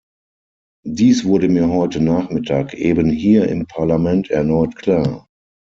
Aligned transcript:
Dies 0.87 1.25
wurde 1.25 1.47
mir 1.47 1.69
heute 1.69 2.01
Nachmittag 2.01 2.73
eben 2.73 3.11
hier 3.11 3.47
im 3.47 3.67
Parlament 3.67 4.31
erneut 4.31 4.75
klar. 4.75 5.27